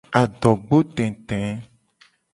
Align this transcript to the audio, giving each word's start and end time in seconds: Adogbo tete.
Adogbo 0.21 0.77
tete. 0.95 1.39